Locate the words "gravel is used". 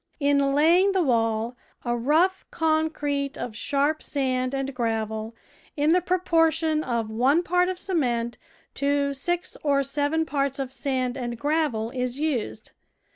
11.37-12.71